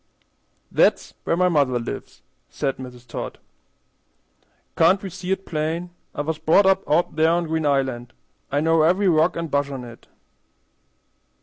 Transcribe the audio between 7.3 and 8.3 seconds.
Green Island.